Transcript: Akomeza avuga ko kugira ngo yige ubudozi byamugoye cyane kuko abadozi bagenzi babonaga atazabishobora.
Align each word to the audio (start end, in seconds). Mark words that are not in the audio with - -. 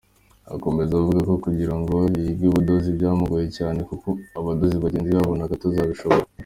Akomeza 0.55 0.91
avuga 1.01 1.19
ko 1.29 1.33
kugira 1.45 1.73
ngo 1.79 1.95
yige 2.15 2.45
ubudozi 2.47 2.89
byamugoye 2.97 3.47
cyane 3.57 3.79
kuko 3.89 4.07
abadozi 4.39 4.75
bagenzi 4.83 5.11
babonaga 5.17 5.53
atazabishobora. 5.55 6.25